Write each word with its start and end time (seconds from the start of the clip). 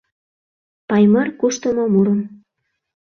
Паймыр, 0.87 1.27
куштымо 1.39 1.85
мурым! 1.93 2.19